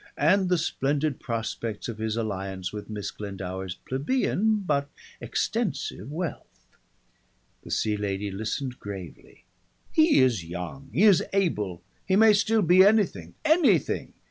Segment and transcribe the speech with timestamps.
[0.17, 4.89] and the splendid prospects of his alliance with Miss Glendower's plebeian but
[5.21, 6.75] extensive wealth.
[7.61, 9.43] The Sea Lady listened gravely.
[9.91, 14.13] "He is young, he is able, he may still be anything anything.